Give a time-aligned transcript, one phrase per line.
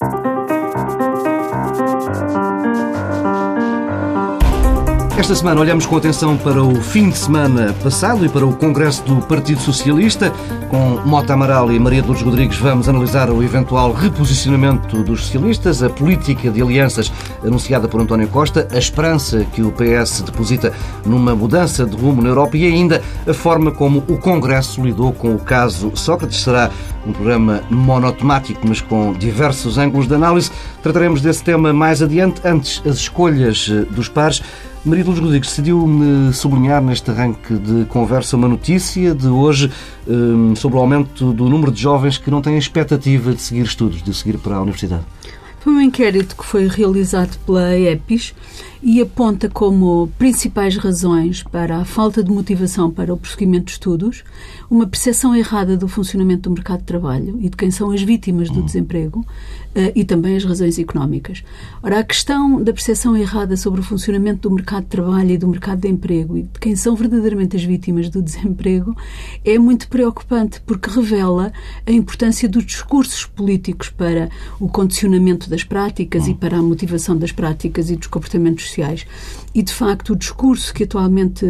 [0.00, 0.38] Musik
[5.18, 9.02] Esta semana olhamos com atenção para o fim de semana passado e para o Congresso
[9.02, 10.32] do Partido Socialista.
[10.70, 15.90] Com Mota Amaral e Maria Lourdes Rodrigues vamos analisar o eventual reposicionamento dos socialistas, a
[15.90, 17.12] política de alianças
[17.44, 20.72] anunciada por António Costa, a esperança que o PS deposita
[21.04, 25.34] numa mudança de rumo na Europa e ainda a forma como o Congresso lidou com
[25.34, 26.42] o caso Sócrates.
[26.42, 26.70] Será
[27.04, 30.52] um programa monotemático, mas com diversos ângulos de análise.
[30.80, 32.40] Trataremos desse tema mais adiante.
[32.44, 34.42] Antes, as escolhas eh, dos pares.
[34.84, 39.70] Maria Luz Rodrigues decidiu-me sublinhar neste arranque de conversa uma notícia de hoje
[40.06, 44.02] um, sobre o aumento do número de jovens que não têm expectativa de seguir estudos,
[44.02, 45.04] de seguir para a universidade.
[45.60, 48.34] Foi um inquérito que foi realizado pela EPIS
[48.82, 54.22] e aponta como principais razões para a falta de motivação para o prosseguimento de estudos
[54.70, 58.50] uma percepção errada do funcionamento do mercado de trabalho e de quem são as vítimas
[58.50, 58.64] do hum.
[58.64, 61.42] desemprego uh, e também as razões económicas.
[61.82, 65.48] Ora, a questão da percepção errada sobre o funcionamento do mercado de trabalho e do
[65.48, 68.96] mercado de emprego e de quem são verdadeiramente as vítimas do desemprego
[69.44, 71.52] é muito preocupante porque revela
[71.84, 74.28] a importância dos discursos políticos para
[74.60, 76.30] o condicionamento das práticas hum.
[76.30, 79.06] e para a motivação das práticas e dos comportamentos sociais.
[79.54, 81.44] E, de facto, o discurso que atualmente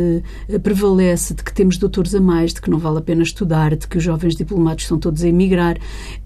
[0.48, 3.76] eh, prevalece de que temos doutores a mais, de que não vale a pena estudar,
[3.76, 5.76] de que os jovens diplomados estão todos a emigrar,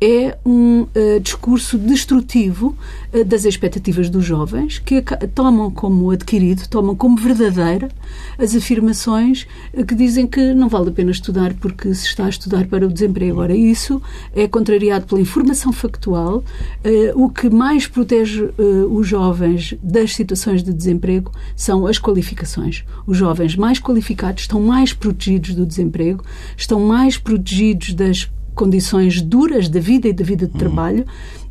[0.00, 2.76] é um uh, discurso destrutivo
[3.12, 5.02] uh, das expectativas dos jovens, que
[5.34, 7.88] tomam como adquirido, tomam como verdadeira
[8.38, 12.28] as afirmações uh, que dizem que não vale a pena estudar porque se está a
[12.28, 13.40] estudar para o desemprego.
[13.40, 14.00] Ora, isso
[14.34, 16.44] é contrariado pela informação factual.
[17.14, 18.50] o que mais protege
[18.90, 22.84] os jovens das situações de desemprego são as qualificações.
[23.06, 26.24] Os jovens mais qualificados estão mais protegidos do desemprego,
[26.56, 30.58] estão mais protegidos das condições duras da vida e da vida de uhum.
[30.58, 31.06] trabalho,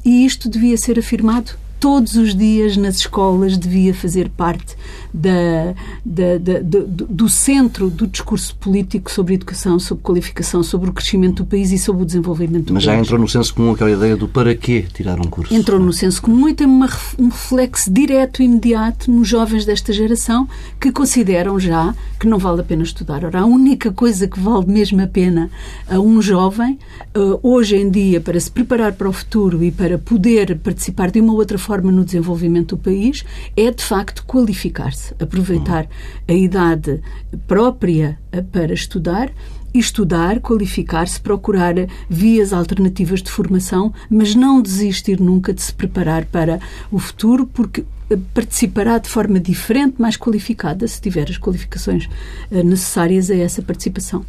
[0.06, 4.78] e isto devia ser afirmado todos os dias nas escolas devia fazer parte
[5.12, 5.74] da,
[6.06, 11.42] da, da, do, do centro do discurso político sobre educação, sobre qualificação, sobre o crescimento
[11.42, 12.96] do país e sobre o desenvolvimento do Mas país.
[12.98, 15.52] já entrou no senso comum aquela ideia do para quê tirar um curso?
[15.52, 16.88] Entrou no senso comum e tem uma,
[17.18, 20.48] um reflexo direto e imediato nos jovens desta geração
[20.80, 23.26] que consideram já que não vale a pena estudar.
[23.26, 25.50] Ora, a única coisa que vale mesmo a pena
[25.90, 26.78] a um jovem,
[27.18, 31.20] uh, hoje em dia, para se preparar para o futuro e para poder participar de
[31.20, 33.24] uma outra forma forma no desenvolvimento do país
[33.56, 35.88] é, de facto, qualificar-se, aproveitar
[36.28, 37.00] a idade
[37.48, 39.32] própria eh, para estudar
[39.74, 41.74] estudar, qualificar-se, procurar
[42.10, 46.60] vias alternativas de formação, mas não desistir nunca de se preparar para
[46.92, 52.10] o futuro, porque eh, participará de forma diferente, mais qualificada, se tiver as qualificações
[52.52, 54.26] eh, necessárias a essa participação.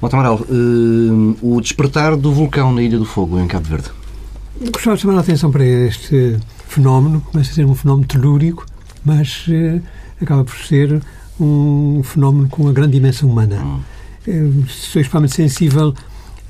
[0.00, 3.90] Mota Amaral, uh, o despertar do vulcão na Ilha do Fogo, em Cabo Verde.
[4.72, 8.66] Gostava de chamar a atenção para este fenómeno, começa a ser um fenómeno telúrico,
[9.04, 9.80] mas eh,
[10.20, 11.00] acaba por ser
[11.40, 13.62] um fenómeno com uma grande dimensão humana.
[13.62, 13.80] Hum.
[14.26, 15.94] Eh, sou extremamente sensível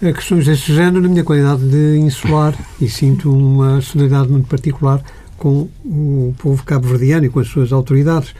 [0.03, 5.03] a questões deste género na minha qualidade de insular e sinto uma solidariedade muito particular
[5.39, 8.35] com o povo cabo-verdiano e com as suas autoridades.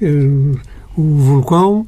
[0.00, 0.58] Eh,
[0.96, 1.86] o vulcão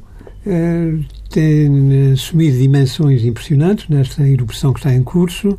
[1.29, 5.57] tem assumido dimensões impressionantes nesta erupção que está em curso.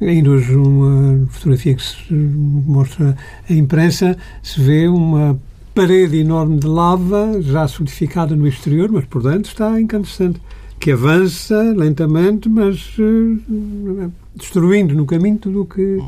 [0.00, 3.16] Ainda hoje, uma fotografia que se mostra
[3.48, 5.38] a imprensa, se vê uma
[5.74, 10.40] parede enorme de lava, já solidificada no exterior, mas por dentro está incandescente,
[10.78, 15.98] que avança lentamente, mas uh, destruindo no caminho tudo o que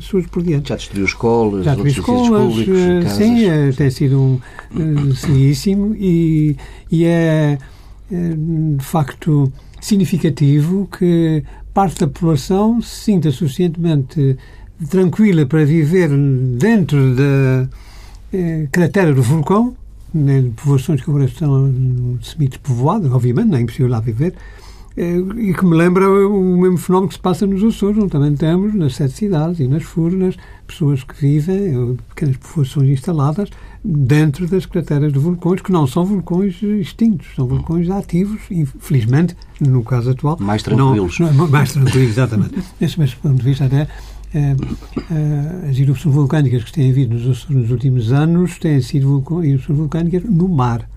[0.00, 0.68] surge por diante.
[0.68, 4.40] Já destruiu escolas, já destruiu escolas, públicos, uh, sim, é, tem sido um
[4.74, 6.56] uh, seríssimo e,
[6.92, 7.58] e é,
[8.12, 8.34] é,
[8.76, 9.50] de facto
[9.80, 11.42] significativo que
[11.72, 14.36] parte da população se sinta suficientemente
[14.88, 16.08] tranquila para viver
[16.56, 17.68] dentro da
[18.32, 19.76] eh, cratera do vulcão,
[20.12, 24.34] né, povoações que agora estão semi-despovoadas, obviamente, não é impossível lá viver,
[24.96, 28.74] e que me lembra o mesmo fenómeno que se passa nos Açores, onde também temos,
[28.74, 30.36] nas sete cidades e nas Furnas,
[30.66, 33.50] pessoas que vivem, eh, pequenas povoações instaladas,
[33.84, 39.82] dentro das crateras de vulcões, que não são vulcões extintos, são vulcões ativos, infelizmente, no
[39.84, 40.36] caso atual.
[40.40, 41.18] Mais tranquilos.
[41.18, 42.62] Não, não, mais tranquilos, exatamente.
[42.80, 43.86] Nesse mesmo ponto de vista, até
[44.34, 44.56] eh,
[45.10, 50.24] eh, as erupções vulcânicas que têm havido nos, nos últimos anos têm sido erupções vulcânicas
[50.24, 50.88] no mar.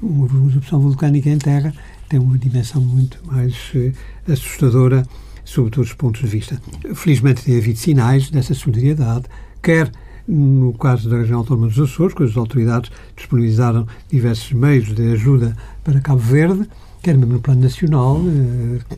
[0.00, 1.72] Uma erupção vulcânica em terra
[2.12, 3.90] tem uma dimensão muito mais eh,
[4.30, 5.02] assustadora
[5.46, 6.60] sob todos os pontos de vista.
[6.94, 9.24] Felizmente tem havido sinais dessa solidariedade,
[9.62, 9.90] quer
[10.28, 15.56] no caso da região autónoma dos Açores, que as autoridades disponibilizaram diversos meios de ajuda
[15.82, 16.68] para Cabo Verde,
[17.02, 18.96] quer mesmo no plano nacional, eh,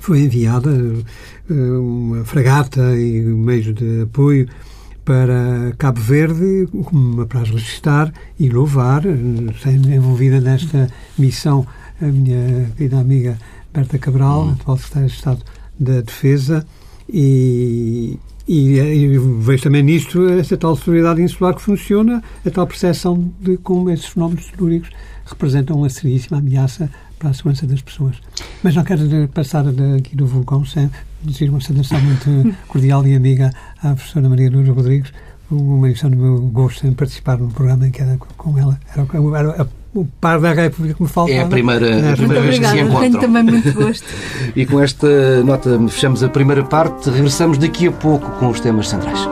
[0.00, 0.70] foi enviada
[1.50, 4.48] uma fragata e meios de apoio
[5.04, 8.10] para Cabo Verde, como me registrar
[8.40, 9.02] e louvar,
[9.62, 10.88] sendo envolvida nesta
[11.18, 11.66] missão
[12.04, 13.38] a minha querida amiga
[13.72, 14.50] Berta Cabral, uhum.
[14.52, 15.42] atual secretária de Estado
[15.78, 16.66] da Defesa,
[17.08, 23.32] e, e, e, vejo também nisto essa tal solidariedade insular que funciona, a tal percepção
[23.40, 24.90] de como esses fenómenos telúricos
[25.26, 28.16] representam uma seríssima ameaça para a segurança das pessoas.
[28.62, 29.64] Mas não quero passar
[29.96, 30.90] aqui do vulcão sem
[31.22, 33.50] dizer uma saudação muito cordial e amiga
[33.82, 35.12] à professora Maria Luz Rodrigues,
[35.50, 38.78] uma edição do meu gosto em participar no programa em que era com ela.
[38.92, 39.06] Era,
[39.54, 41.38] era o par da República que me faltava.
[41.38, 43.10] É a primeira, é a primeira vez obrigada, que se encontram.
[43.10, 44.04] Tenho também muito gosto.
[44.56, 47.08] e com esta nota fechamos a primeira parte.
[47.10, 49.28] Regressamos daqui a pouco com os temas centrais.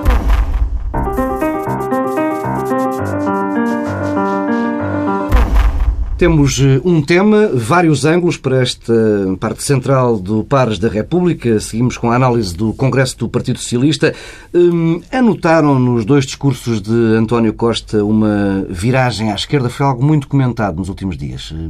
[6.22, 8.94] Temos eh, um tema, vários ângulos para esta
[9.40, 11.58] parte central do Pares da República.
[11.58, 14.14] Seguimos com a análise do Congresso do Partido Socialista.
[14.54, 19.68] Hum, anotaram nos dois discursos de António Costa uma viragem à esquerda?
[19.68, 21.52] Foi algo muito comentado nos últimos dias.
[21.52, 21.68] Eh,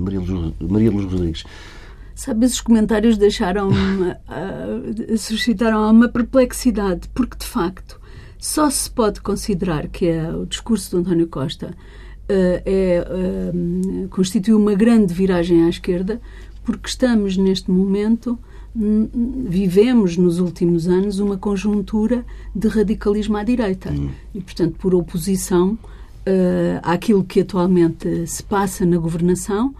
[0.68, 1.44] Maria Luz, Rodrigues.
[2.14, 7.98] Sabe, esses comentários deixaram uh, suscitaram uma perplexidade, porque de facto
[8.38, 11.74] só se pode considerar que é o discurso de António Costa
[12.32, 13.52] é, eh,
[14.10, 16.20] constitui uma grande viragem à esquerda,
[16.64, 18.38] porque estamos neste momento,
[18.74, 22.24] vivemos nos últimos anos uma conjuntura
[22.54, 23.90] de radicalismo à direita.
[23.90, 24.10] Hum.
[24.34, 29.74] E, portanto, por oposição uh, àquilo que atualmente se passa na governação,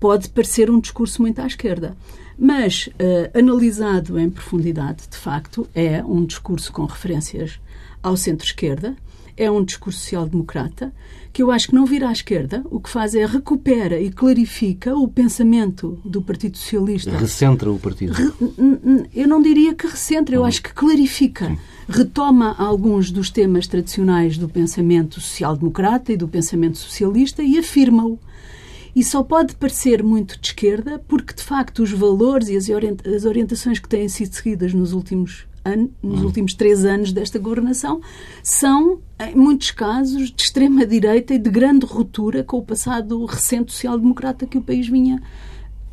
[0.00, 1.96] pode parecer um discurso muito à esquerda.
[2.38, 7.60] Mas, uh, analisado em profundidade, de facto, é um discurso com referências
[8.02, 8.96] ao centro-esquerda,
[9.36, 10.92] é um discurso social-democrata,
[11.32, 14.94] que eu acho que não vira à esquerda, o que faz é recupera e clarifica
[14.96, 17.16] o pensamento do Partido Socialista.
[17.16, 18.12] Recentra o partido.
[18.12, 18.30] Re,
[19.12, 20.46] eu não diria que recentra, eu uhum.
[20.46, 21.48] acho que clarifica.
[21.48, 21.58] Sim.
[21.88, 28.18] Retoma alguns dos temas tradicionais do pensamento social-democrata e do pensamento socialista e afirma-o.
[28.94, 33.80] E só pode parecer muito de esquerda porque, de facto, os valores e as orientações
[33.80, 35.46] que têm sido seguidas nos últimos
[36.02, 36.26] nos hum.
[36.26, 38.00] últimos três anos desta governação,
[38.42, 44.46] são, em muitos casos, de extrema-direita e de grande ruptura com o passado recente social-democrata
[44.46, 45.22] que o país vinha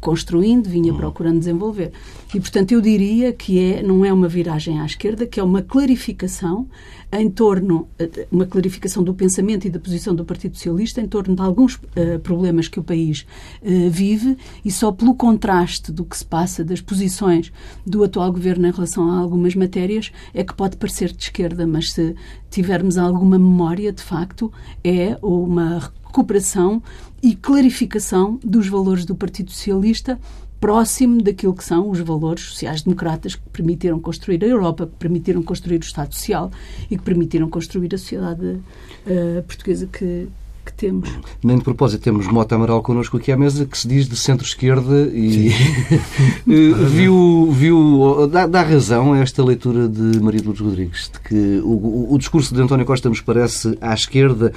[0.02, 0.98] construindo, vinha hum.
[0.98, 1.92] procurando desenvolver.
[2.34, 5.62] E, portanto, eu diria que é, não é uma viragem à esquerda, que é uma
[5.62, 6.68] clarificação
[7.12, 11.36] em torno, eh, uma clarificação do pensamento e da posição do Partido Socialista em torno
[11.36, 13.26] de alguns uh, problemas que o país
[13.62, 17.52] uh, vive e só pelo contraste do que se passa, das posições
[17.86, 21.92] do atual governo em relação a algumas matérias, é que pode parecer de esquerda, mas
[21.92, 22.16] se
[22.50, 24.52] tivermos alguma memória, de facto,
[24.84, 26.84] é uma recuperação
[27.24, 30.20] e clarificação dos valores do Partido Socialista
[30.60, 35.78] próximo daquilo que são os valores sociais-democratas que permitiram construir a Europa, que permitiram construir
[35.78, 36.52] o Estado Social
[36.90, 40.28] e que permitiram construir a sociedade uh, portuguesa que,
[40.64, 41.10] que temos.
[41.44, 45.10] Nem de propósito, temos Mota Amaral connosco aqui à mesa, que se diz de centro-esquerda
[45.12, 45.50] e
[46.48, 51.62] eh, viu, viu dá, dá, razão a esta leitura de Maria Lourdes Rodrigues, de que
[51.64, 54.54] o, o discurso de António Costa nos parece à esquerda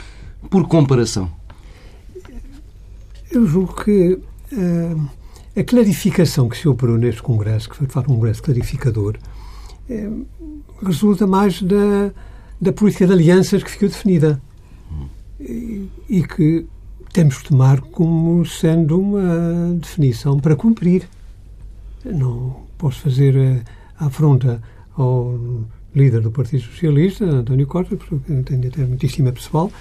[0.51, 1.31] por comparação.
[3.35, 4.13] Eu julgo que
[4.53, 5.11] uh,
[5.57, 9.17] a clarificação que se operou neste Congresso, que foi de facto um Congresso clarificador,
[9.91, 10.27] uh,
[10.81, 12.13] resulta mais da,
[12.61, 14.41] da política de alianças que ficou definida
[15.41, 16.65] e, e que
[17.13, 21.09] temos que tomar como sendo uma definição para cumprir.
[22.05, 23.65] Não posso fazer
[23.99, 24.63] a afronta
[24.97, 25.37] ao
[25.93, 29.73] líder do Partido Socialista, António Costa, porque tenho até muita estima pessoal,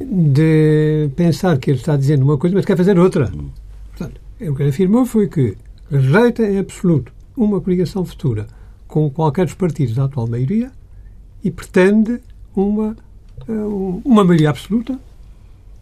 [0.00, 3.30] de pensar que ele está dizendo uma coisa, mas quer fazer outra.
[3.90, 5.56] Portanto, o que ele afirmou foi que
[5.90, 8.46] rejeita em absoluto uma coligação futura
[8.86, 10.70] com qualquer dos partidos da atual maioria
[11.44, 12.20] e pretende
[12.54, 12.96] uma,
[13.46, 13.52] eh,
[14.04, 14.98] uma maioria absoluta,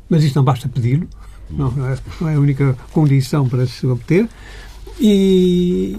[0.09, 1.09] mas isto não basta pedi-lo,
[1.51, 4.29] não, é, não é a única condição para se obter,
[5.01, 5.99] e,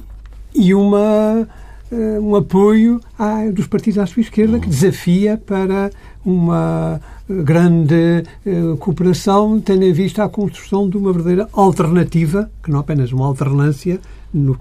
[0.54, 1.48] e uma,
[1.92, 5.90] um apoio a, dos partidos à sua esquerda que desafia para
[6.26, 12.80] uma grande eh, cooperação, tendo em vista a construção de uma verdadeira alternativa, que não
[12.80, 14.00] apenas uma alternância,
[14.34, 14.58] no,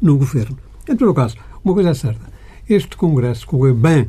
[0.00, 0.58] no governo.
[0.88, 2.26] Em todo caso, uma coisa é certa:
[2.68, 4.08] este Congresso correu bem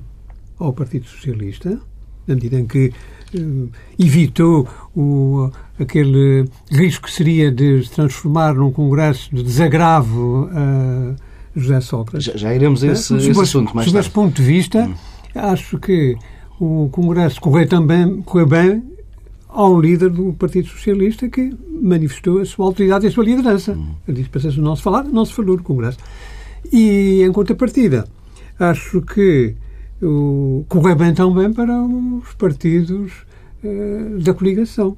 [0.58, 1.80] ao Partido Socialista,
[2.28, 2.94] na medida em que
[3.34, 5.50] eh, evitou o,
[5.80, 10.50] aquele risco que seria de se transformar num Congresso de desagravo
[11.60, 12.26] José Sócrates.
[12.26, 13.90] Já, já iremos a esse, esse assunto mais tarde.
[13.92, 14.94] Sob esse ponto de vista, hum.
[15.36, 16.18] acho que
[16.60, 18.84] o Congresso correu também correu bem
[19.48, 23.74] ao líder do Partido Socialista que manifestou a sua autoridade e a sua liderança.
[23.74, 23.96] Hum.
[24.08, 25.98] Ele disse, para o nosso falar, não se falou Congresso.
[26.72, 28.08] E, em contrapartida,
[28.60, 29.56] acho que
[30.02, 33.12] o, correu bem também para os partidos
[33.64, 34.98] uh, da coligação,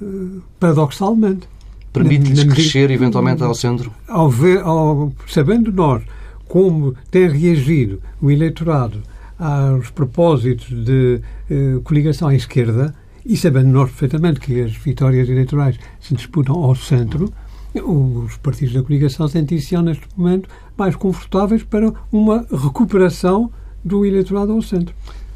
[0.00, 1.48] uh, paradoxalmente.
[1.92, 3.92] Permite-lhes crescer eventualmente ao centro?
[4.08, 6.02] Ao ver, ao, sabendo nós
[6.48, 9.02] como tem reagido o eleitorado
[9.38, 11.20] aos propósitos de
[11.50, 12.94] uh, coligação à esquerda,
[13.24, 17.32] e sabendo nós perfeitamente que as vitórias eleitorais se disputam ao centro,
[17.74, 23.50] os partidos da coligação sentem-se neste momento mais confortáveis para uma recuperação
[23.84, 24.94] do eleitorado ao centro.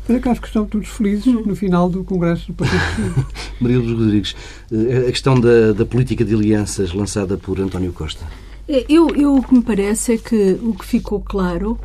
[0.09, 3.27] Mas é que acho que estão todos felizes no final do Congresso do Partido.
[3.61, 4.37] Maria dos Rodrigues,
[4.71, 8.25] eh, a questão da, da, política de alianças lançada por António Costa.
[8.69, 11.79] É, eu, eu, o que me parece é que o que ficou claro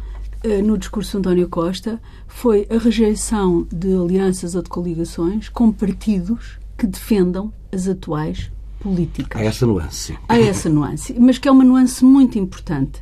[0.46, 5.72] uh, no discurso de António Costa foi a rejeição de alianças ou de coligações com
[5.72, 9.40] partidos que defendam as atuais políticas.
[9.40, 10.18] Há essa nuance.
[10.28, 13.02] Há essa nuance, mas que é uma nuance muito importante.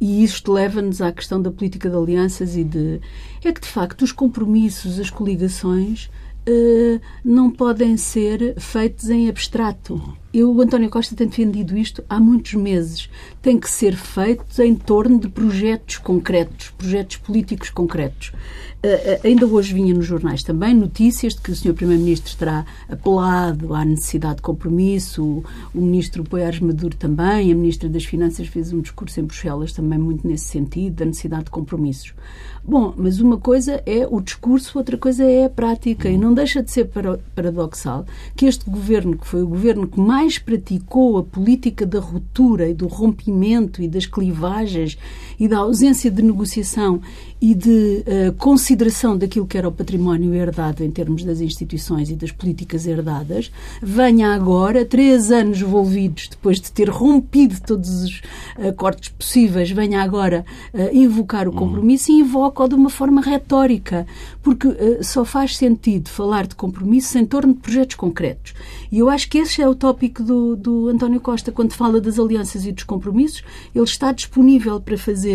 [0.00, 3.00] E isto leva-nos à questão da política de alianças e de.
[3.44, 6.08] É que, de facto, os compromissos, as coligações,
[6.48, 10.16] uh, não podem ser feitos em abstrato.
[10.32, 13.10] Eu, o António Costa tem defendido isto há muitos meses.
[13.42, 18.32] Tem que ser feito em torno de projetos concretos, projetos políticos concretos.
[18.78, 21.74] Uh, ainda hoje vinha nos jornais também notícias de que o Sr.
[21.74, 25.44] Primeiro-Ministro terá apelado à necessidade de compromisso, o,
[25.74, 29.98] o Ministro Poiares Maduro também, a Ministra das Finanças fez um discurso em Bruxelas também
[29.98, 32.14] muito nesse sentido, da necessidade de compromissos.
[32.62, 36.62] Bom, mas uma coisa é o discurso, outra coisa é a prática, e não deixa
[36.62, 36.88] de ser
[37.34, 38.06] paradoxal
[38.36, 42.74] que este governo, que foi o governo que mais praticou a política da ruptura e
[42.74, 44.98] do rompimento e das clivagens
[45.38, 47.00] e da ausência de negociação
[47.40, 52.16] e de uh, consideração daquilo que era o património herdado em termos das instituições e
[52.16, 58.22] das políticas herdadas, venha agora, três anos envolvidos, depois de ter rompido todos os
[58.56, 64.06] acordos possíveis, venha agora uh, invocar o compromisso e invoca-o de uma forma retórica,
[64.42, 68.54] porque uh, só faz sentido falar de compromisso em torno de projetos concretos.
[68.90, 72.18] E eu acho que esse é o tópico do, do António Costa, quando fala das
[72.18, 75.27] alianças e dos compromissos, ele está disponível para fazer.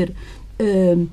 [0.59, 1.07] Uh,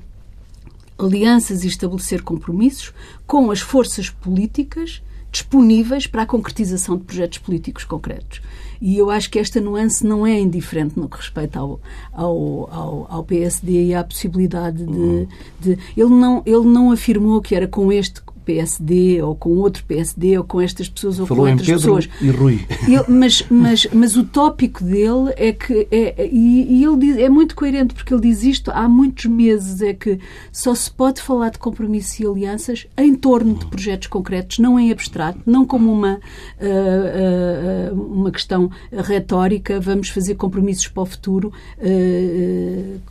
[0.97, 2.93] alianças e estabelecer compromissos
[3.25, 8.41] com as forças políticas disponíveis para a concretização de projetos políticos concretos.
[8.81, 11.79] E eu acho que esta nuance não é indiferente no que respeita ao,
[12.11, 15.27] ao, ao, ao PSD e à possibilidade de, uhum.
[15.59, 15.77] de.
[15.95, 20.43] ele, não, ele não afirmou que era com este PSD ou com outro PSD ou
[20.43, 22.09] com estas pessoas ou Falou com outras em Pedro pessoas.
[22.21, 22.65] E Rui.
[22.87, 27.29] Ele, mas, mas, mas o tópico dele é que é, e, e, ele diz, é
[27.29, 30.19] muito coerente porque ele diz isto há muitos meses é que
[30.51, 34.91] só se pode falar de compromissos e alianças em torno de projetos concretos, não em
[34.91, 41.51] abstrato, não como uma uh, uh, uma questão retórica, vamos fazer compromissos para o futuro
[41.77, 43.10] uh,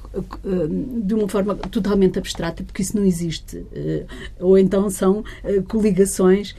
[1.05, 3.65] de uma forma totalmente abstrata, porque isso não existe.
[4.41, 5.25] Ou então são
[5.69, 6.55] coligações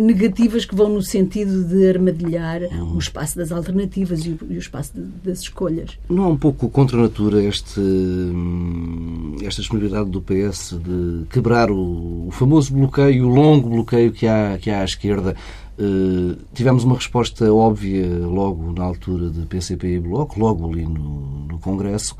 [0.00, 2.62] negativas que vão no sentido de armadilhar
[2.94, 4.92] o espaço das alternativas e o espaço
[5.22, 5.98] das escolhas.
[6.08, 11.70] Não é um pouco contra a natura este, hum, esta disponibilidade do PS de quebrar
[11.70, 15.36] o, o famoso bloqueio, o longo bloqueio que há, que há à esquerda?
[15.76, 21.46] Uh, tivemos uma resposta óbvia logo na altura de PCP e Bloco, logo ali no,
[21.46, 22.16] no Congresso.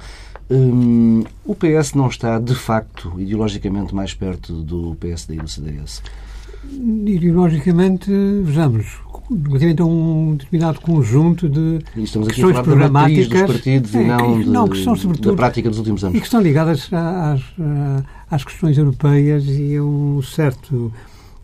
[0.51, 6.03] Um, o PS não está, de facto, ideologicamente mais perto do PSD e do CDS?
[6.71, 8.11] Ideologicamente,
[8.43, 14.03] vejamos, relativamente a um determinado conjunto de Estamos aqui questões a programáticas dos partidos é,
[14.03, 16.17] e não, que, não que são, sobretudo, da prática dos últimos anos.
[16.17, 17.43] E que estão ligadas às,
[18.31, 20.93] às questões europeias e a um certo,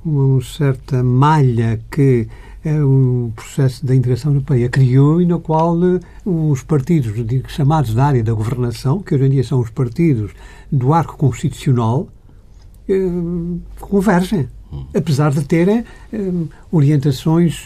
[0.05, 2.29] uma certa malha que
[2.65, 7.13] o processo da integração europeia criou e na qual eh, os partidos
[7.49, 10.33] chamados da área da governação, que hoje em dia são os partidos
[10.71, 12.09] do arco constitucional,
[12.89, 12.95] eh,
[13.81, 14.49] convergem.
[14.95, 16.33] Apesar de terem eh,
[16.71, 17.65] orientações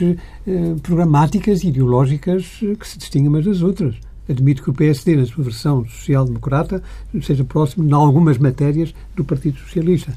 [0.83, 3.97] programáticas e ideológicas que se distinguem umas das outras.
[4.27, 6.83] Admito que o PSD, na sua versão social-democrata,
[7.21, 10.17] seja próximo, em algumas matérias, do Partido Socialista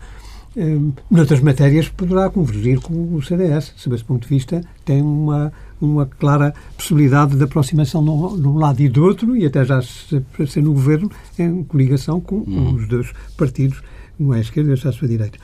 [1.10, 3.74] noutras matérias poderá convergir com o CDS.
[3.76, 8.82] Sob esse ponto de vista, tem uma, uma clara possibilidade de aproximação de um lado
[8.82, 12.76] e do outro, e até já ser no governo, em coligação com uhum.
[12.76, 13.82] os dois partidos,
[14.20, 15.38] um à esquerda e outro à sua direita.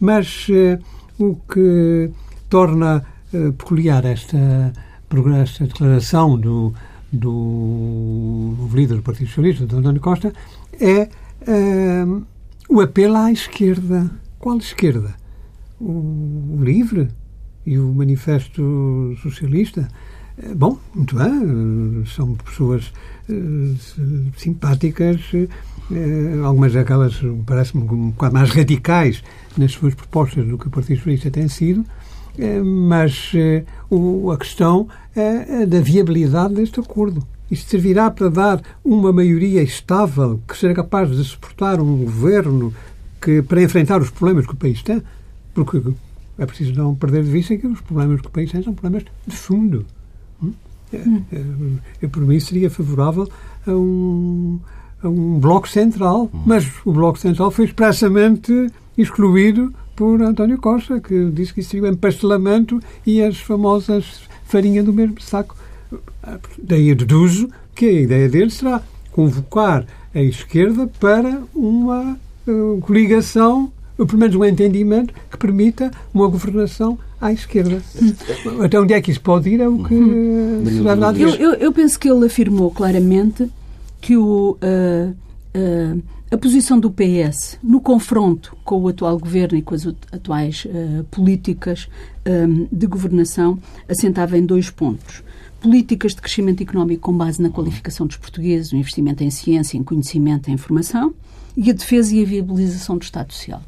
[0.00, 0.82] Mas uh,
[1.18, 2.10] o que
[2.48, 4.72] torna uh, peculiar esta,
[5.40, 6.74] esta declaração do,
[7.12, 10.32] do líder do Partido Socialista, do António Costa,
[10.80, 11.08] é
[11.42, 12.26] uh,
[12.68, 15.14] o apelo à esquerda qual esquerda?
[15.80, 17.08] O LIVRE
[17.64, 19.88] e o Manifesto Socialista?
[20.54, 22.92] Bom, muito bem, são pessoas
[24.36, 25.20] simpáticas,
[26.44, 29.22] algumas daquelas parece-me um bocado mais radicais
[29.56, 31.84] nas suas propostas do que o Partido Socialista tem sido,
[32.64, 33.32] mas
[34.32, 37.26] a questão é da viabilidade deste acordo.
[37.50, 42.74] Isto servirá para dar uma maioria estável que seja capaz de suportar um governo
[43.20, 45.02] que, para enfrentar os problemas que o país tem,
[45.54, 45.82] porque
[46.38, 49.06] é preciso não perder de vista que os problemas que o país tem são problemas
[49.26, 49.86] de fundo.
[50.42, 50.52] Hum?
[50.92, 51.44] É, é,
[52.02, 53.28] eu, por mim, seria favorável
[53.66, 54.60] a um,
[55.02, 61.30] a um bloco central, mas o bloco central foi expressamente excluído por António Costa, que
[61.30, 65.56] disse que isso seria o empastelamento e as famosas farinha do mesmo saco.
[66.62, 72.18] Daí eu deduzo que a ideia dele será convocar a esquerda para uma
[72.82, 77.82] coligação, ou pelo menos um entendimento que permita uma governação à esquerda.
[78.00, 78.62] Hum.
[78.62, 80.64] Até onde é que isso pode ir é o que hum.
[80.66, 81.18] será dado.
[81.18, 83.50] Eu, eu, eu, penso que ele afirmou claramente
[84.00, 89.62] que o, uh, uh, a posição do PS no confronto com o atual governo e
[89.62, 91.88] com as atuais uh, políticas
[92.26, 95.24] um, de governação assentava em dois pontos
[95.60, 99.82] políticas de crescimento económico com base na qualificação dos portugueses, o investimento em ciência, em
[99.82, 101.12] conhecimento, em informação
[101.56, 103.62] e a defesa e a viabilização do Estado Social.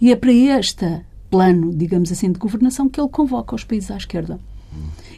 [0.00, 3.96] E é para este plano, digamos assim, de governação que ele convoca os países à
[3.96, 4.38] esquerda.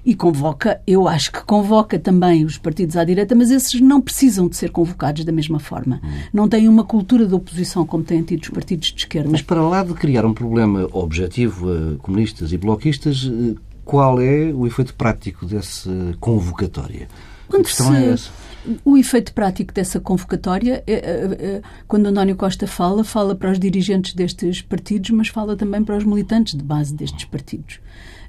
[0.04, 4.48] E convoca, eu acho que convoca também os partidos à direita, mas esses não precisam
[4.48, 6.00] de ser convocados da mesma forma.
[6.32, 9.30] Não têm uma cultura de oposição como têm tido os partidos de esquerda.
[9.30, 13.54] Mas para lá de criar um problema objetivo a comunistas e bloquistas, eh,
[13.84, 15.90] qual é o efeito prático dessa
[16.20, 17.08] convocatória?
[17.48, 17.96] Quando questão se...
[17.96, 18.43] é.
[18.84, 23.58] O efeito prático dessa convocatória, é, é, é, quando António Costa fala, fala para os
[23.58, 27.78] dirigentes destes partidos, mas fala também para os militantes de base destes partidos.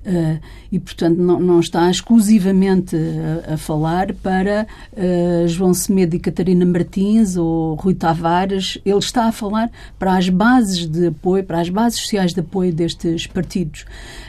[0.05, 0.39] Uh,
[0.71, 6.63] e, portanto, não, não, está exclusivamente a, a falar para uh, João Semedo e Catarina
[6.63, 8.77] Martins ou Rui Tavares.
[8.85, 12.71] Ele está a falar para as bases de apoio, para as bases sociais de apoio
[12.71, 13.83] destes partidos,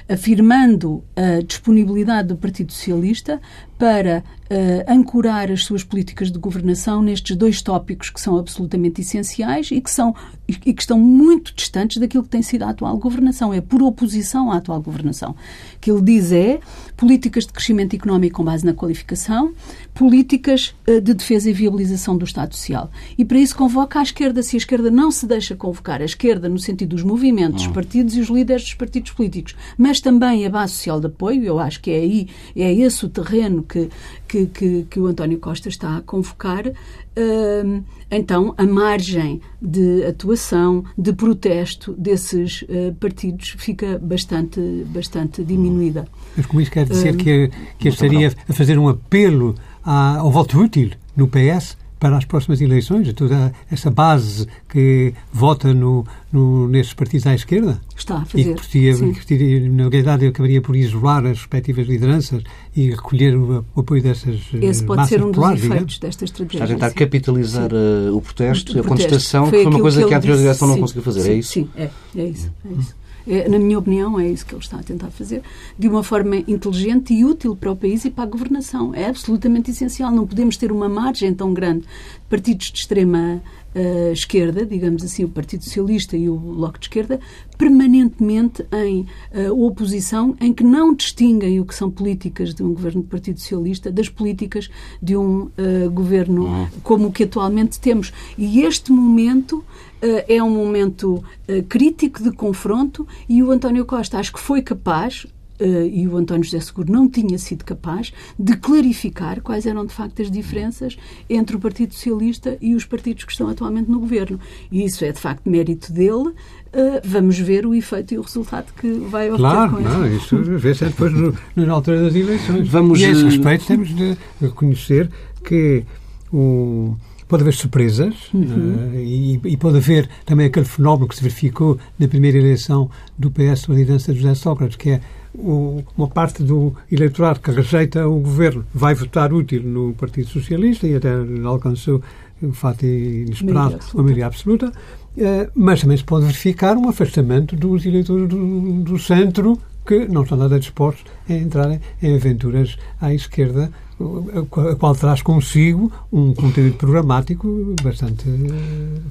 [0.08, 3.38] afirmando a disponibilidade do Partido Socialista
[3.78, 9.70] para uh, ancorar as suas políticas de governação nestes dois tópicos que são absolutamente essenciais
[9.70, 10.14] e que, são,
[10.48, 13.52] e que estão muito distantes daquilo que tem sido a atual governação.
[13.52, 15.32] É por oposição à atual governação.
[15.32, 15.36] O
[15.80, 16.60] que ele diz é
[16.96, 19.52] políticas de crescimento económico com base na qualificação,
[19.94, 22.90] políticas uh, de defesa e viabilização do Estado Social.
[23.16, 24.42] E para isso convoca a esquerda.
[24.42, 27.72] Se a esquerda não se deixa convocar, a esquerda no sentido dos movimentos, dos hum.
[27.72, 31.58] partidos e os líderes dos partidos políticos, mas também a base social de apoio, eu
[31.58, 33.88] acho que é aí, é esse o terreno que,
[34.36, 40.84] que, que, que o António Costa está a convocar, uh, então a margem de atuação,
[40.98, 46.06] de protesto desses uh, partidos fica bastante, bastante diminuída.
[46.36, 50.58] Mas com isso quer dizer uh, que, que estaria a fazer um apelo ao voto
[50.58, 51.78] útil no PS?
[51.98, 57.80] Para as próximas eleições, toda essa base que vota no, no, nesses partidos à esquerda?
[57.96, 58.54] Está a fazer.
[58.74, 62.42] E que, que, na realidade, acabaria por isolar as respectivas lideranças
[62.74, 65.98] e recolher o, o apoio dessas Esse pode ser um dos efeitos digamos.
[65.98, 66.64] desta estratégia.
[66.64, 70.08] Está a tentar capitalizar uh, o protesto, o a contestação, que foi uma coisa que,
[70.08, 71.52] que a anterior direção não conseguiu fazer, sim, é isso?
[71.52, 72.52] Sim, é, é isso.
[72.64, 73.05] É isso.
[73.26, 75.42] É, na minha opinião, é isso que ele está a tentar fazer,
[75.78, 78.94] de uma forma inteligente e útil para o país e para a governação.
[78.94, 80.10] É absolutamente essencial.
[80.12, 81.86] Não podemos ter uma margem tão grande de
[82.28, 83.42] partidos de extrema
[83.76, 87.20] uh, esquerda, digamos assim, o Partido Socialista e o Bloco de Esquerda,
[87.58, 93.02] permanentemente em uh, oposição, em que não distinguem o que são políticas de um governo
[93.02, 94.70] do Partido Socialista das políticas
[95.02, 96.66] de um uh, governo uhum.
[96.82, 98.12] como o que atualmente temos.
[98.38, 99.64] E este momento
[100.00, 101.22] é um momento
[101.68, 105.26] crítico de confronto e o António Costa acho que foi capaz,
[105.58, 109.92] Uh, e o António José Seguro não tinha sido capaz de clarificar quais eram de
[109.94, 110.98] facto as diferenças
[111.30, 114.38] entre o Partido Socialista e os partidos que estão atualmente no governo.
[114.70, 116.28] E isso é de facto mérito dele.
[116.28, 120.36] Uh, vamos ver o efeito e o resultado que vai obter claro, com não, isso.
[120.42, 122.68] vê-se é depois no, na altura das eleições.
[122.68, 125.10] Vamos, e a esse respeito temos de reconhecer
[125.42, 125.84] que
[126.30, 126.94] o
[127.28, 128.42] pode haver surpresas uhum.
[128.42, 133.30] uh, e, e, pode haver também aquele fenómeno que se verificou na primeira eleição do
[133.30, 135.00] PS com a liderança de José Sócrates, que é
[135.34, 140.86] o, uma parte do eleitorado que rejeita o governo vai votar útil no Partido Socialista
[140.86, 141.10] e até
[141.44, 142.00] alcançou
[142.42, 147.84] um fato inesperado, uma maioria absoluta, uh, mas também se pode verificar um afastamento dos
[147.86, 153.70] eleitores do, do centro que não estão nada dispostos a entrarem em aventuras à esquerda
[153.98, 158.24] a qual traz consigo um conteúdo programático bastante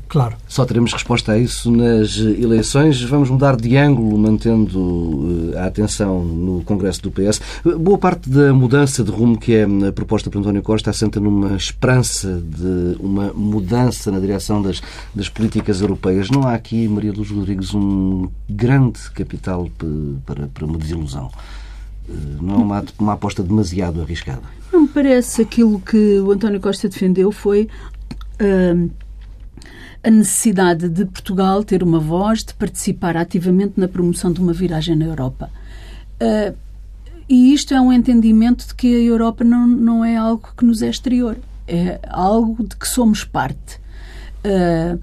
[0.08, 0.36] claro.
[0.48, 3.02] Só teremos resposta a isso nas eleições.
[3.02, 7.42] Vamos mudar de ângulo, mantendo a atenção no Congresso do PS.
[7.80, 12.42] Boa parte da mudança de rumo que é proposta por António Costa assenta numa esperança
[12.44, 14.82] de uma mudança na direção das,
[15.14, 16.30] das políticas europeias.
[16.30, 19.68] Não há aqui, Maria Luz Rodrigues, um grande capital
[20.26, 21.32] para, para uma desilusão?
[22.10, 24.44] Eh, não é uma, uma aposta demasiado arriscada?
[24.72, 25.42] Não me parece.
[25.42, 27.70] Aquilo que o António Costa defendeu foi
[28.42, 28.92] uh,
[30.04, 34.96] a necessidade de Portugal ter uma voz, de participar ativamente na promoção de uma viragem
[34.96, 35.50] na Europa.
[36.22, 36.56] Uh,
[37.28, 40.84] e isto é um entendimento de que a Europa não, não é algo que nos
[40.84, 41.38] é exterior,
[41.68, 43.80] é algo de que somos parte.
[44.46, 45.00] Uh,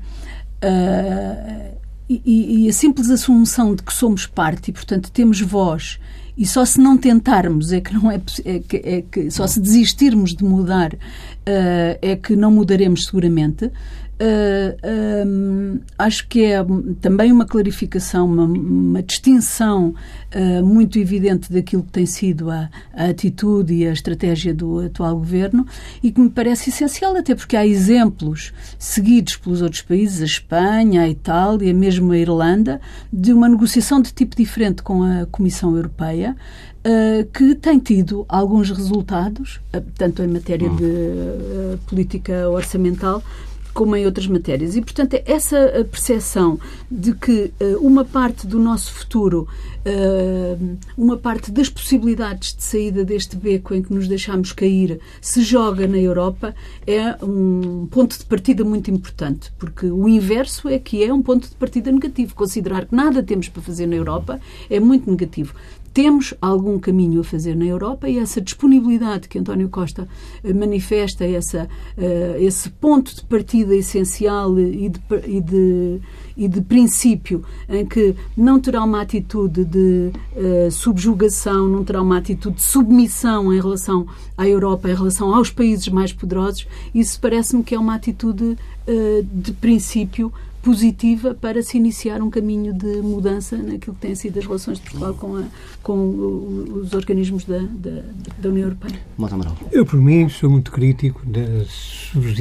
[2.09, 5.99] e, e, a simples assunção de que somos parte e, portanto, temos voz
[6.37, 9.61] e só se não tentarmos é que não é, é, que, é que só se
[9.61, 13.71] desistirmos de mudar uh, é que não mudaremos seguramente
[14.23, 16.65] Uh, acho que é
[17.01, 19.95] também uma clarificação, uma, uma distinção
[20.33, 25.17] uh, muito evidente daquilo que tem sido a, a, atitude e a estratégia do atual
[25.17, 25.67] governo
[26.01, 31.03] e que me parece essencial, até porque há exemplos seguidos pelos outros países, a Espanha,
[31.03, 32.81] a Itália, mesmo a Irlanda,
[33.13, 36.37] de uma negociação de tipo diferente com a Comissão Europeia.
[36.85, 39.61] Uh, que tem tido alguns resultados,
[39.97, 40.75] tanto em matéria hum.
[40.75, 43.23] de política orçamental,
[43.73, 44.77] como em outras matérias.
[44.77, 45.57] E, portanto, essa
[45.91, 46.59] percepção
[46.91, 49.49] de que uh, uma parte do nosso futuro,
[49.87, 55.43] uh, uma parte das possibilidades de saída deste beco em que nos deixamos cair, se
[55.43, 56.55] joga na Europa,
[56.87, 61.49] é um ponto de partida muito importante, porque o inverso é que é um ponto
[61.49, 62.35] de partida negativo.
[62.35, 65.55] Considerar que nada temos para fazer na Europa é muito negativo
[65.93, 70.09] temos algum caminho a fazer na Europa e essa disponibilidade que António Costa
[70.43, 76.01] eh, manifesta, essa, uh, esse ponto de partida essencial e de, e, de,
[76.37, 82.19] e de princípio, em que não terá uma atitude de uh, subjugação, não terá uma
[82.19, 87.63] atitude de submissão em relação à Europa, em relação aos países mais poderosos, isso parece-me
[87.63, 93.57] que é uma atitude uh, de princípio positiva para se iniciar um caminho de mudança
[93.57, 95.45] naquilo que têm sido as relações de Portugal com, a,
[95.83, 98.03] com os organismos da, da,
[98.39, 98.99] da União Europeia.
[99.19, 99.57] Mota Amaral.
[99.73, 101.65] Eu, por mim, sou muito crítico da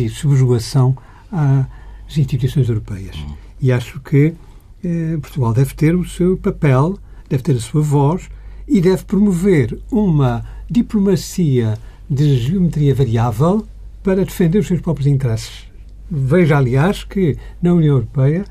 [0.10, 0.96] subjugação
[1.32, 3.16] às instituições europeias.
[3.18, 3.34] Hum.
[3.60, 4.36] E acho que
[4.84, 8.30] eh, Portugal deve ter o seu papel, deve ter a sua voz
[8.68, 13.66] e deve promover uma diplomacia de geometria variável
[14.04, 15.71] para defender os seus próprios interesses
[16.12, 18.44] Veja, aliás, que na União Europeia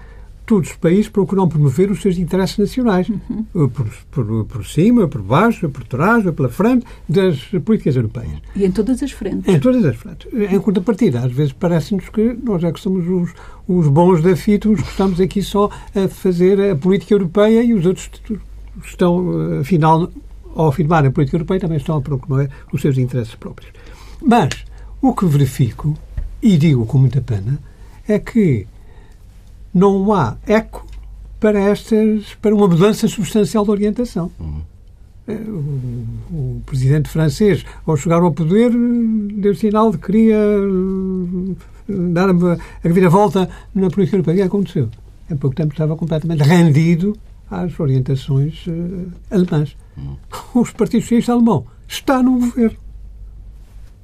[0.47, 3.69] todos os países procuram promover os seus interesses nacionais, uhum.
[3.69, 8.39] por, por, por, cima, por baixo, por trás, pela frente das políticas europeias.
[8.57, 9.47] E em todas as frentes.
[9.47, 10.27] Em todas as frentes.
[10.33, 13.33] Em contrapartida, às vezes parece-nos que nós é que somos os,
[13.69, 17.73] os bons da fita, os que estamos aqui só a fazer a política europeia e
[17.73, 18.11] os outros
[18.85, 20.11] estão, afinal,
[20.53, 23.71] ao afirmar a política europeia, também estão a procurar os seus interesses próprios.
[24.21, 24.65] Mas
[25.01, 25.97] o que verifico
[26.43, 27.59] e digo com muita pena,
[28.09, 28.67] é que
[29.73, 30.87] não há eco
[31.39, 34.31] para estas para uma mudança substancial de orientação.
[34.39, 34.63] Uhum.
[35.29, 38.73] O, o, presidente francês, ao chegar ao poder,
[39.35, 41.55] deu sinal de que queria eh,
[42.13, 44.39] dar a reviravolta na política europeia.
[44.39, 44.89] E aconteceu.
[45.31, 47.17] Há pouco tempo estava completamente rendido
[47.49, 49.77] às orientações uh, alemãs.
[49.97, 50.17] Uhum.
[50.55, 52.77] Os partidos socialistas alemão está no governo.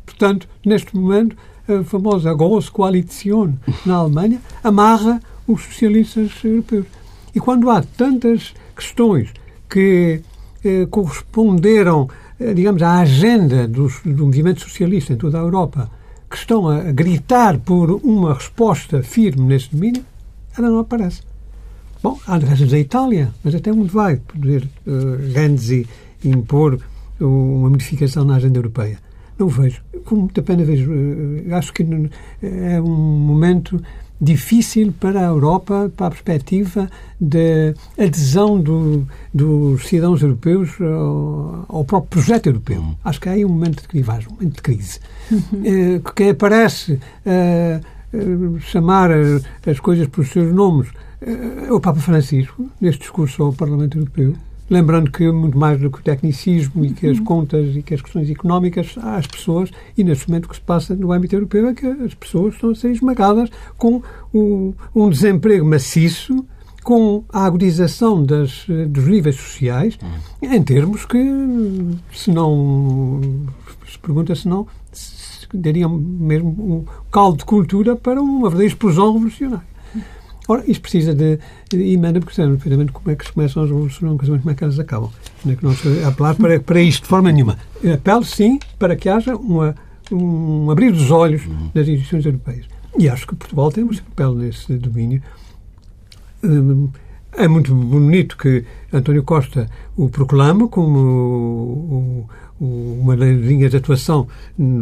[0.05, 1.37] Portanto, neste momento,
[1.85, 6.87] famosa Großkoalition na Alemanha, amarra os socialistas europeus.
[7.35, 9.31] E quando há tantas questões
[9.69, 10.21] que
[10.65, 12.09] eh, corresponderam,
[12.41, 15.91] eh, digamos, à agenda dos, do movimento socialista em toda a Europa,
[16.31, 20.05] que estão a gritar por uma resposta firme nesse domínio,
[20.57, 21.23] ela não aparece.
[22.03, 25.87] Bom, há razões da Itália, mas até onde vai poder uh, Renzi
[26.25, 26.79] impor
[27.21, 28.99] uma modificação na agenda europeia?
[29.39, 29.83] Não vejo.
[30.05, 30.91] Com muita pena vejo.
[30.93, 31.83] Eh, acho que
[32.43, 33.81] é um momento
[34.21, 41.85] difícil para a Europa, para a perspectiva da adesão do, dos cidadãos europeus ao, ao,
[41.85, 42.81] próprio projeto europeu.
[42.81, 42.97] Uhum.
[43.05, 45.01] Acho que há aí um momento de crivagem, um momento de crise.
[45.53, 46.01] Uhum.
[46.15, 49.11] quem aparece uh, chamar
[49.67, 50.89] as coisas pelos seus nomes
[51.21, 54.35] é o Papa Francisco, neste discurso ao Parlamento Europeu.
[54.69, 57.25] Lembrando que muito mais do que o tecnicismo e que as uhum.
[57.25, 60.63] contas e que as questões económicas, há as pessoas, e neste momento o que se
[60.63, 64.03] passa no âmbito europeu é que as pessoas estão a ser esmagadas com
[64.35, 66.45] um, um desemprego maciço,
[66.83, 69.99] com a agudização das, dos níveis sociais,
[70.41, 71.19] em termos que,
[72.13, 73.21] se não.
[73.91, 74.69] se pergunta se não.
[74.93, 79.76] Se dariam mesmo um caldo de cultura para uma verdadeira explosão revolucionária.
[80.49, 84.19] Ora, isto precisa de, de emenda, porque sabemos perfeitamente como é que começam as revoluções,
[84.41, 85.11] como é que elas acabam.
[85.45, 87.59] Não é que se apelar para, para isto de forma nenhuma.
[87.93, 89.75] Apelo, sim, para que haja uma,
[90.11, 91.43] um abrir dos olhos
[91.75, 92.67] das instituições europeias.
[92.99, 95.23] E acho que Portugal tem um papel nesse domínio.
[96.43, 96.89] Hum,
[97.33, 102.29] é muito bonito que António Costa o proclama como
[102.61, 104.27] uma das linhas de atuação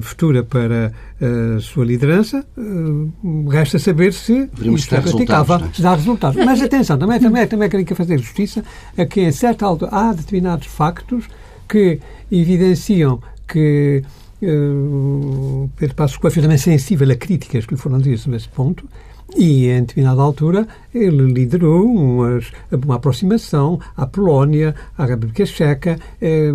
[0.03, 2.45] futura para a sua liderança.
[2.57, 6.45] Uh, resta saber se isto é praticável, se dá resultados.
[6.45, 8.65] Mas atenção, também, também, também quero que fazer justiça
[8.97, 11.25] a que, em certa altura, há determinados factos
[11.69, 14.03] que evidenciam que
[14.43, 18.89] uh, Pedro Passos Coelho foi também sensível a críticas que lhe foram ditas nesse ponto
[19.37, 26.53] e, em determinada altura, ele liderou umas, uma aproximação à Polónia, à República Checa, eh,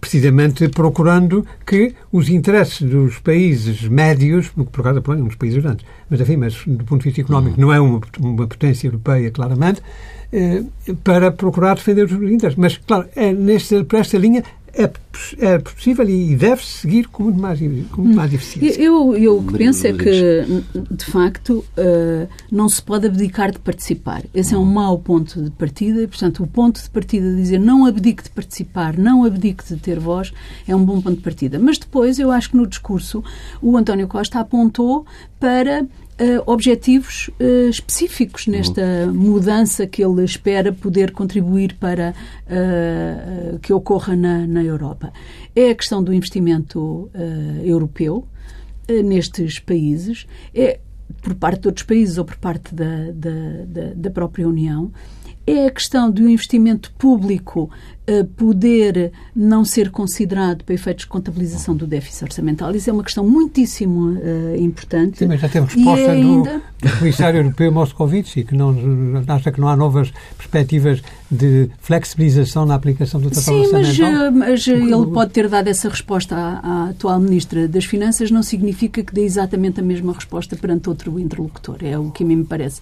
[0.00, 5.62] precisamente procurando que os interesses dos países médios, por causa da Polónia, um dos países
[5.62, 9.30] grandes, mas enfim, mas do ponto de vista económico não é uma, uma potência europeia,
[9.30, 9.82] claramente,
[10.32, 10.62] eh,
[11.04, 12.56] para procurar defender os interesses.
[12.56, 14.42] Mas, claro, é nesta, por esta linha
[14.74, 14.90] é,
[15.38, 17.58] é possível e deve seguir com muito mais,
[17.90, 18.80] com muito mais eficiência.
[18.80, 20.44] Eu, eu o que penso é que,
[20.90, 24.22] de facto, uh, não se pode abdicar de participar.
[24.34, 27.58] Esse é um mau ponto de partida e, portanto, o ponto de partida de dizer
[27.58, 30.32] não abdique de participar, não abdique de ter voz,
[30.66, 31.58] é um bom ponto de partida.
[31.58, 33.22] Mas depois, eu acho que no discurso,
[33.60, 35.04] o António Costa apontou
[35.38, 35.84] para
[36.22, 42.14] uh, objetivos uh, específicos nesta mudança que ele espera poder contribuir para
[42.46, 45.12] uh, que ocorra na, na, Europa.
[45.54, 47.10] É a questão do investimento
[47.62, 48.26] europeu
[49.04, 50.80] nestes países, é
[51.20, 54.90] por parte de outros países ou por parte da, da, da, da própria União,
[55.46, 57.70] é a questão do investimento público
[58.36, 62.74] poder não ser considerado para efeitos de contabilização do déficit orçamental.
[62.74, 65.18] Isso é uma questão muitíssimo uh, importante.
[65.18, 66.62] Sim, mas já temos resposta ainda...
[66.80, 68.74] do Comissário Europeu Moscovici, que não,
[69.28, 74.32] acha que não há novas perspectivas de flexibilização na aplicação do Tratado Sim, Orçamental.
[74.32, 78.42] Mas, mas ele pode ter dado essa resposta à, à, atual Ministra das Finanças, não
[78.42, 81.78] significa que dê exatamente a mesma resposta perante outro interlocutor.
[81.82, 82.80] É o que a mim me parece.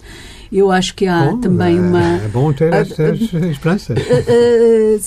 [0.51, 2.03] Eu acho que há bom, também é, uma.
[2.17, 3.97] É bom ter essas esperanças.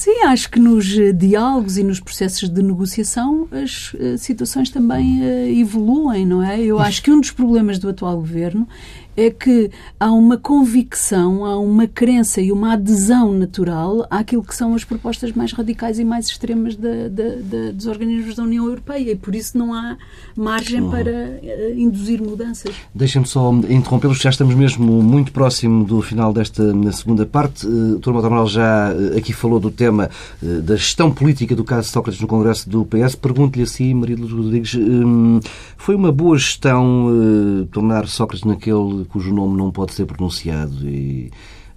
[0.05, 0.87] Sim, acho que nos
[1.17, 5.23] diálogos e nos processos de negociação as situações também
[5.59, 6.61] evoluem, não é?
[6.61, 8.69] Eu acho que um dos problemas do atual governo
[9.16, 14.74] é que há uma convicção, há uma crença e uma adesão natural àquilo que são
[14.74, 19.57] as propostas mais radicais e mais extremas dos organismos da União Europeia e por isso
[19.57, 19.96] não há
[20.37, 20.90] margem uhum.
[20.90, 22.74] para uh, induzir mudanças.
[22.94, 27.66] Deixem-me só interrompê-los, já estamos mesmo muito próximo do final desta segunda parte.
[27.66, 28.12] Uh, Dr.
[28.12, 30.11] Motoral já uh, aqui falou do tema
[30.42, 33.14] da gestão política do caso Sócrates no Congresso do PS.
[33.14, 34.77] Pergunto-lhe assim, Maria Luz Rodrigues,
[35.77, 37.09] foi uma boa gestão
[37.70, 41.31] tornar Sócrates naquele cujo nome não pode ser pronunciado e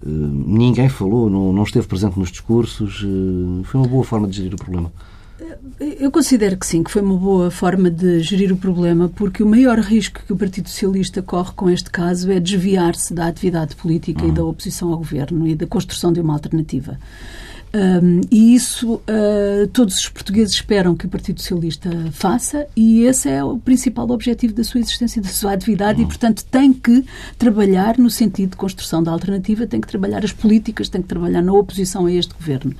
[0.04, 3.04] uh, ninguém falou, não, não esteve presente nos discursos.
[3.04, 4.92] Uh, foi uma boa forma de gerir o problema.
[5.80, 9.48] Eu considero que sim, que foi uma boa forma de gerir o problema, porque o
[9.48, 14.24] maior risco que o Partido Socialista corre com este caso é desviar-se da atividade política
[14.24, 14.30] uhum.
[14.30, 16.98] e da oposição ao governo e da construção de uma alternativa.
[17.78, 23.30] Um, e isso uh, todos os portugueses esperam que o Partido Socialista faça e esse
[23.30, 26.06] é o principal objetivo da sua existência, da sua atividade uhum.
[26.06, 27.06] e, portanto, tem que
[27.38, 31.44] trabalhar no sentido de construção da alternativa, tem que trabalhar as políticas, tem que trabalhar
[31.44, 32.74] na oposição a este governo.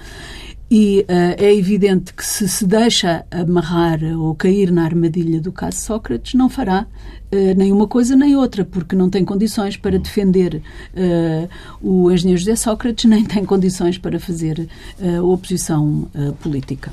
[0.70, 5.78] E uh, é evidente que se se deixa amarrar ou cair na armadilha do caso
[5.78, 6.86] Sócrates, não fará
[7.32, 10.62] uh, nem uma coisa nem outra, porque não tem condições para defender
[10.94, 11.50] uh,
[11.82, 14.68] o engenheiro José Sócrates, nem tem condições para fazer
[15.24, 16.08] oposição
[16.42, 16.92] política.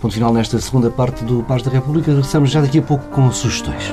[0.00, 2.10] Ponto final nesta segunda parte do Paz da República.
[2.10, 3.92] Regressamos já daqui a pouco com sugestões.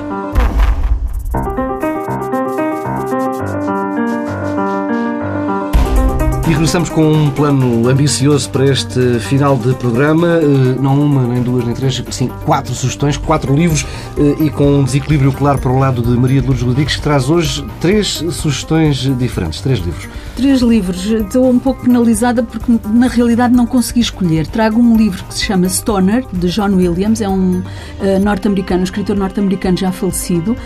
[6.50, 10.26] E regressamos com um plano ambicioso para este final de programa.
[10.26, 13.86] Eh, não uma, nem duas, nem três, sim, quatro sugestões, quatro livros
[14.18, 17.02] eh, e com um desequilíbrio claro para o lado de Maria de Lourdes Rodrigues, que
[17.02, 20.08] traz hoje três sugestões diferentes, três livros.
[20.34, 21.04] Três livros.
[21.06, 24.46] Estou um pouco penalizada porque, na realidade, não consegui escolher.
[24.48, 27.20] Trago um livro que se chama Stoner, de John Williams.
[27.20, 27.64] É um uh,
[28.24, 30.56] norte-americano, um escritor norte-americano já falecido,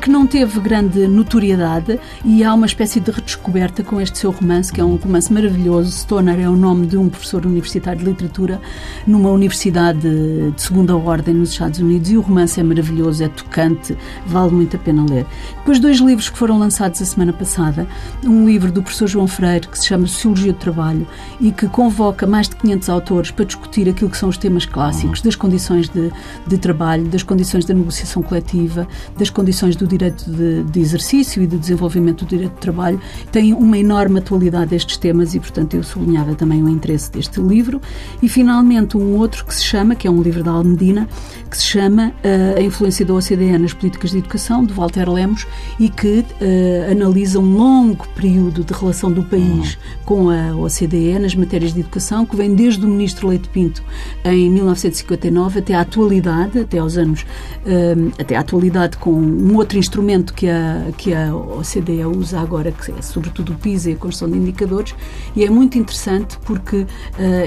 [0.00, 4.72] que não teve grande notoriedade e há uma espécie de redescoberta com este seu romance,
[4.72, 5.90] que é um romance romance maravilhoso.
[5.92, 8.60] Stoner é o nome de um professor universitário de literatura
[9.06, 13.96] numa universidade de segunda ordem nos Estados Unidos e o romance é maravilhoso, é tocante,
[14.26, 15.26] vale muito a pena ler.
[15.58, 17.86] Depois, dois livros que foram lançados a semana passada.
[18.24, 21.06] Um livro do professor João Freire que se chama Sociologia do Trabalho
[21.40, 25.20] e que convoca mais de 500 autores para discutir aquilo que são os temas clássicos
[25.20, 26.10] das condições de,
[26.46, 28.86] de trabalho, das condições da negociação coletiva,
[29.18, 33.00] das condições do direito de, de exercício e de desenvolvimento do direito de trabalho.
[33.30, 37.80] Tem uma enorme atualidade estes temas e, portanto, eu sublinhava também o interesse deste livro.
[38.22, 41.08] E, finalmente, um outro que se chama, que é um livro da Almedina,
[41.50, 45.46] que se chama uh, A Influência da OCDE nas Políticas de Educação, de Walter Lemos,
[45.78, 51.34] e que uh, analisa um longo período de relação do país com a OCDE nas
[51.34, 53.82] matérias de educação, que vem desde o ministro Leite Pinto
[54.24, 59.78] em 1959 até à atualidade, até aos anos, uh, até à atualidade com um outro
[59.78, 63.96] instrumento que a, que a OCDE usa agora, que é sobretudo o PISA e a
[63.96, 64.94] construção de indicadores,
[65.34, 66.86] e é muito interessante porque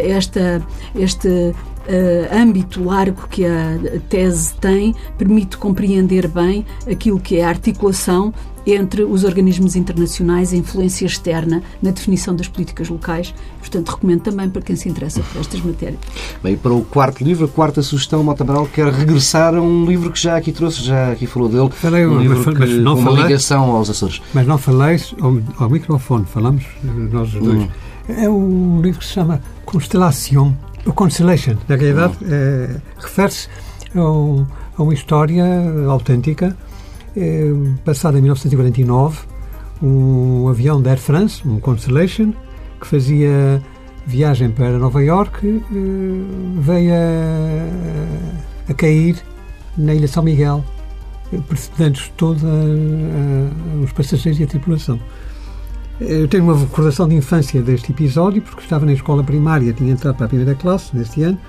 [0.03, 0.65] esta,
[0.95, 1.53] este
[1.85, 3.77] uh, âmbito largo que a
[4.09, 8.33] tese tem permite compreender bem aquilo que é a articulação
[8.65, 13.33] entre os organismos internacionais, a influência externa na definição das políticas locais.
[13.59, 15.99] Portanto, recomendo também para quem se interessa por estas matérias.
[16.41, 20.11] Bem, para o quarto livro, a quarta sugestão, Mota Amaral quer regressar a um livro
[20.11, 23.03] que já aqui trouxe, já aqui falou dele, falei, um livro mas, que, não com
[23.03, 24.21] falei, uma ligação aos Açores.
[24.33, 27.63] Mas não falei ao, ao microfone, falamos nós os dois.
[27.63, 27.67] Hum.
[28.07, 33.47] É um livro que se chama Constelação o Constellation, na realidade, é, refere-se
[33.95, 34.45] a, um,
[34.77, 35.43] a, uma história
[35.89, 36.55] autêntica
[37.15, 37.51] é,
[37.83, 39.19] passada em 1949.
[39.81, 42.33] Um avião da Air France, um Constellation,
[42.79, 43.61] que fazia
[44.05, 49.17] viagem para Nova York, é, veio a, a, cair
[49.77, 50.63] na Ilha São Miguel,
[51.47, 52.43] precedendo todos
[53.83, 54.99] os passageiros e a tripulação.
[55.99, 60.15] Eu tenho uma recordação de infância deste episódio, porque estava na escola primária, tinha entrado
[60.15, 61.39] para a primeira classe neste ano,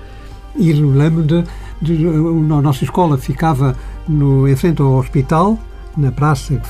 [0.55, 1.43] e lembro de,
[1.81, 3.75] de, de a nossa escola ficava
[4.07, 5.57] no, em frente ao hospital,
[5.97, 6.61] na praça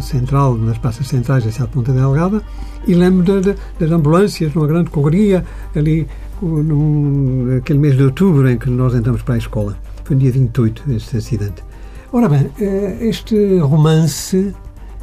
[0.00, 2.42] central, nas praças centrais da cidade de Ponta Delgada,
[2.86, 6.06] e lembro de, das ambulâncias numa grande correria ali
[6.40, 9.76] num, naquele mês de outubro em que nós entramos para a escola.
[10.04, 11.64] Foi no dia 28 este acidente.
[12.12, 14.54] Ora bem, eh, este romance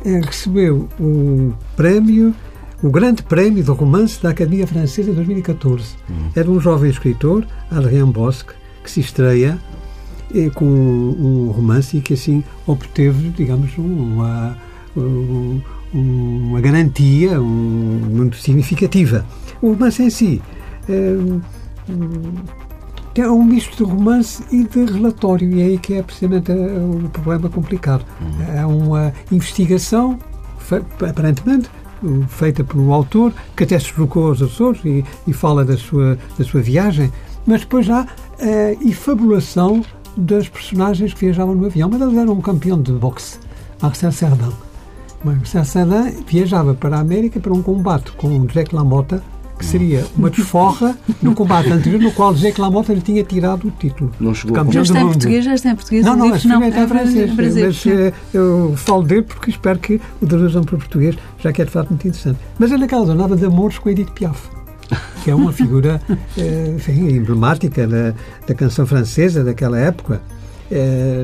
[0.05, 2.33] eh, recebeu o prémio,
[2.81, 5.95] o grande prémio do romance da Academia Francesa em 2014.
[6.09, 6.15] Uhum.
[6.35, 8.53] Era um jovem escritor, Adrien Bosque,
[8.83, 9.59] que se estreia
[10.55, 14.57] com um romance e que assim obteve, digamos, uma,
[15.93, 19.25] uma garantia muito significativa.
[19.61, 20.41] O romance em si
[20.89, 21.15] é,
[23.21, 27.09] é um misto de romance e de relatório, e é aí que é precisamente o
[27.09, 28.05] problema complicado.
[28.21, 28.55] Uhum.
[28.55, 30.17] É uma investigação,
[31.07, 31.69] aparentemente,
[32.27, 36.17] feita por um autor que até se deslocou aos Açores e, e, fala da sua,
[36.37, 37.11] da sua viagem,
[37.45, 38.07] mas depois há
[38.39, 39.83] a efabulação
[40.15, 41.89] das personagens que viajavam no avião.
[41.89, 43.39] Mas eles eram um campeão de boxe,
[43.81, 44.51] Marcel Cerdan.
[45.23, 49.23] Marcel Cerdan viajava para a América para um combate com Jack LaMotta,
[49.57, 53.71] que seria uma desforra no combate anterior no qual José Lamotta lhe tinha tirado o
[53.71, 54.11] título.
[54.19, 56.05] Não chegou a já está em português, já está em português.
[56.05, 57.33] Não, não, livro, não, é em francês.
[57.35, 61.65] Mas eh, eu falo dele porque espero que o tradução para português, já que é
[61.65, 62.39] de fato muito interessante.
[62.59, 64.62] Mas é naquela jornada de amores com Edith Piaf
[65.23, 66.01] que é uma figura
[66.37, 68.13] eh, enfim, emblemática da,
[68.45, 70.21] da canção francesa daquela época.
[70.71, 71.21] É,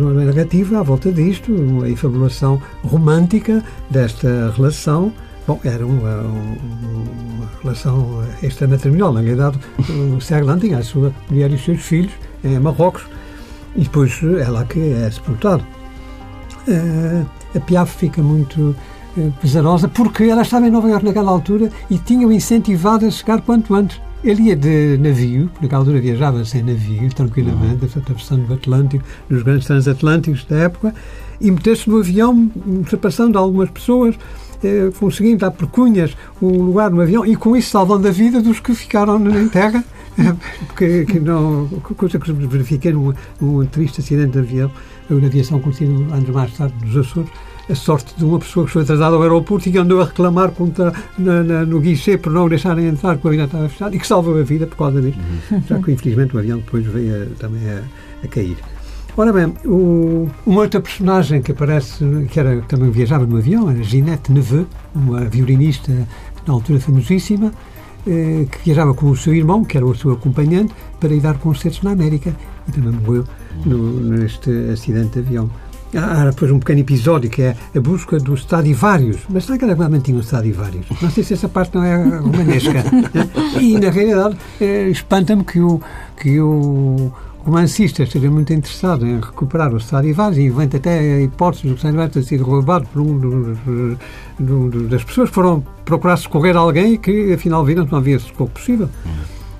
[0.00, 5.12] uma narrativa à volta disto, uma efabulação romântica desta relação
[5.46, 9.12] Bom, era uma, uma relação extramatrimonial.
[9.12, 9.58] Na realidade,
[10.16, 12.12] o Serlan tinha a sua mulher e os seus filhos
[12.44, 13.04] em Marrocos
[13.74, 15.64] e depois é lá que é sepultado.
[16.68, 18.74] Uh, a Piaf fica muito
[19.40, 23.74] pesarosa porque ela estava em Nova Iorque naquela altura e tinha-o incentivado a chegar quanto
[23.74, 24.00] antes.
[24.24, 27.90] Ele ia de navio, naquela altura viajava sem navio, tranquilamente, uhum.
[27.96, 30.94] atravessando o Atlântico, nos grandes transatlânticos da época,
[31.40, 34.14] e meter-se no avião, ultrapassando algumas pessoas,
[34.62, 38.40] eh, conseguindo dar por cunhas um lugar no avião e com isso salvando a vida
[38.40, 39.84] dos que ficaram em terra.
[40.68, 44.70] Porque, que não, coisa que verifiquei num, num triste acidente de avião,
[45.10, 47.30] na aviação acontecido anos mais tarde nos Açores,
[47.72, 50.50] a sorte de uma pessoa que foi atrasada ao aeroporto e que andou a reclamar
[50.50, 53.98] contra, na, na, no guichê por não deixarem entrar, porque o avião estava fechado, e
[53.98, 55.18] que salvou a vida por causa disso,
[55.50, 55.62] uhum.
[55.66, 57.82] já que infelizmente o avião depois veio a, também a,
[58.22, 58.56] a cair.
[59.16, 63.82] Ora bem, o, uma outra personagem que aparece, que era, também viajava no avião, era
[63.82, 65.92] Ginette Neveu, uma violinista
[66.46, 67.52] na altura famosíssima,
[68.06, 71.38] eh, que viajava com o seu irmão, que era o seu acompanhante, para ir dar
[71.38, 72.34] concertos na América
[72.68, 73.24] e também morreu
[73.64, 75.50] no, neste acidente de avião.
[75.96, 79.20] Há depois um pequeno episódio que é a busca dos Stradivarius.
[79.28, 80.86] Mas será que realmente tinha um Stradivarius?
[81.00, 82.84] Não sei se essa parte não é romanesca.
[83.60, 85.80] e, na realidade, eh, espanta-me que o,
[86.20, 87.12] que o
[87.44, 92.14] romancista esteja muito interessado em recuperar os Stradivarius e inventa até a hipótese do Stradivarius
[92.14, 93.58] ter sido roubado por um dos,
[94.38, 98.18] do, do, das pessoas que foram procurar socorrer alguém que, afinal, viram que não havia
[98.18, 98.88] socorro possível.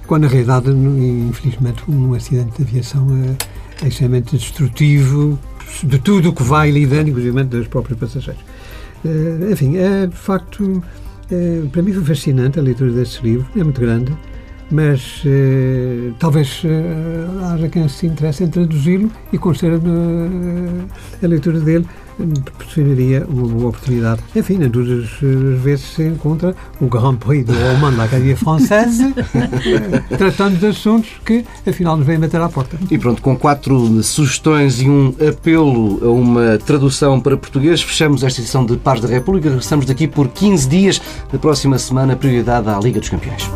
[0.06, 3.06] Quando, na realidade, infelizmente, um acidente de aviação
[3.80, 5.38] é, é extremamente destrutivo
[5.82, 8.42] de tudo o que vai lidando, inclusive dos próprios passageiros.
[9.04, 13.64] Uh, enfim, é de facto, uh, para mim foi fascinante a leitura desse livro, é
[13.64, 14.12] muito grande,
[14.72, 16.62] mas uh, talvez
[17.52, 19.80] haja quem se interesse em traduzi-lo e considere
[21.22, 21.86] a leitura dele
[22.44, 24.22] proporcionaria uma boa oportunidade.
[24.34, 25.08] Enfim, nas duas
[25.62, 29.14] vezes se encontra o Grand Prix do Roman da Academia Française,
[30.16, 32.78] tratando de assuntos que, afinal, nos vêm bater à porta.
[32.90, 38.40] E pronto, com quatro sugestões e um apelo a uma tradução para português, fechamos esta
[38.40, 39.48] edição de Paz da República.
[39.48, 41.02] Regressamos daqui por 15 dias.
[41.32, 43.50] Na próxima semana, prioridade à Liga dos Campeões.